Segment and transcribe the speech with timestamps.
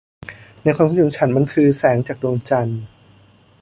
[0.63, 2.81] ในความคิดของฉันมันคือแสงจากดวงจันทร์